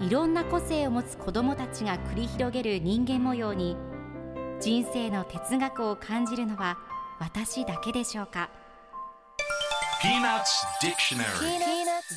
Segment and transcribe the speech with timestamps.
[0.00, 3.76] いろんな個性を持つ子どもたちが繰り広げる人間模様に
[4.60, 6.78] 人生の哲学を感じるのは
[7.18, 8.48] 私だけでしょうか
[10.00, 10.44] ？Peanuts
[10.80, 11.24] Dictionary.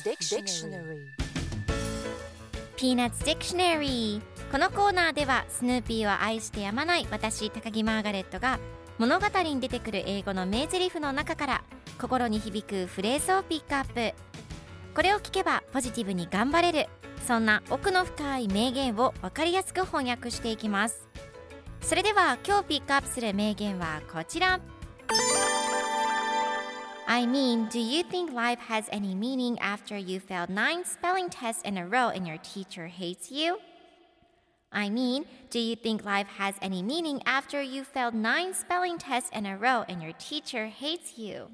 [0.04, 1.32] Peanuts Dictionary.
[2.82, 8.58] Peanuts Dictionary このコーナーではスヌーピーを愛してやまない私高木マーガレットが
[8.98, 11.64] 物語に出てくる英語の名台詞の中から
[12.00, 14.16] 心に響くフレーズをピックアップ
[14.94, 16.88] これを聞けばポジティブに頑張れる
[17.26, 21.08] そんな奥の深い名言を分かりやすく翻訳していきます
[21.80, 24.60] それでは今日ピックアップする名言はこちら
[27.06, 31.62] I mean, do you think life has any meaning after you failed nine spelling tests
[31.62, 33.58] in a row and your teacher hates you?
[34.70, 39.28] I mean, do you think life has any meaning after you failed nine spelling tests
[39.34, 41.50] in a row and your teacher hates you?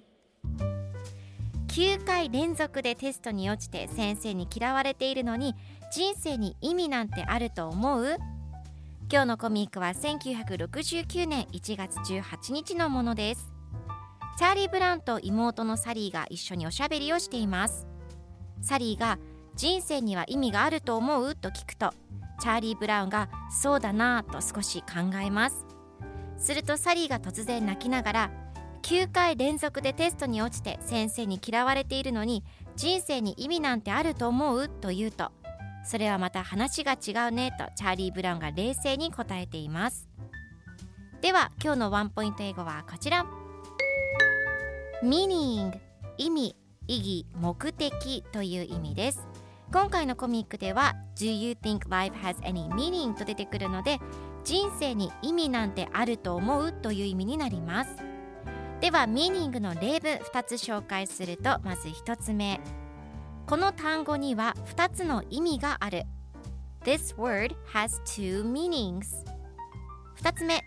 [1.79, 5.55] 9回連続でテストに落ちて先生に嫌われているのに
[5.93, 8.17] 人生に意味なんてあると思う？
[9.09, 13.53] 今日のコミックは1969年1月18日のものです。
[14.39, 17.87] チャーリー・ブラウンと妹のサリーが一緒におしゃべりをしています。
[18.61, 19.21] サリーが
[19.55, 21.37] 人生には意味があると思う？
[21.37, 21.93] と聞くと
[22.41, 25.65] チャーリー・ブラウンがそうだなぁと少し考えます。
[26.39, 28.31] するとサリーが突然泣きながら
[28.89, 32.43] 9回連続でテストに落ちて先生に嫌われているのに
[32.75, 34.67] 人生に意味なんてあると思う？
[34.67, 35.31] と言うと
[35.85, 37.55] それはまた話が違うね？
[37.59, 40.09] とチャーリー・ブラウンが冷静に答えています。
[41.21, 43.27] では今日のワンポイント英語はこちら。
[45.03, 45.79] Meaning
[46.17, 49.29] 意味意義目的という意味です。
[49.71, 53.99] 今回のコミックでは Do you think life has any meaning と出てくるので
[54.45, 56.73] 人生に意味なんてあると思う？
[56.73, 57.91] という意味になります。
[58.89, 62.59] ではミーニングの例文2つ紹介するとまず1つ目
[63.47, 66.05] この単語には2つの意味がある
[66.85, 69.09] This word has two meanings
[70.23, 70.65] 2つ目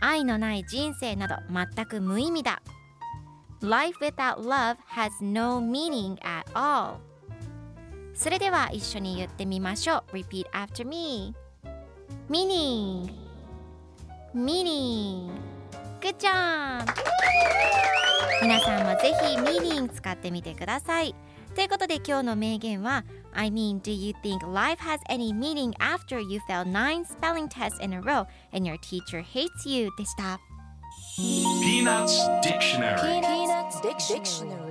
[0.00, 2.60] 愛のない人生など全く無意味だ
[3.60, 6.96] Life without love has no meaning at all
[8.14, 11.32] それでは一緒に言ってみましょう Repeat after me
[12.28, 13.12] Meaning
[14.34, 15.30] Meaning
[16.00, 17.13] Good job!
[18.42, 21.14] 皆さんもぜひ Meaning 使ってみてください
[21.54, 27.78] ということで今日の名言は I mean, do you think life has any meaning after you failed nine spelling tests
[27.80, 29.90] in a row and your teacher hates you?
[29.96, 30.40] でした
[31.16, 34.63] Peanuts Dictionary Peanuts Dictionary.